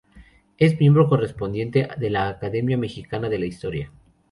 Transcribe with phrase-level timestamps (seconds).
[0.57, 3.91] Es miembro correspondiente de la Academia Mexicana de la Historia.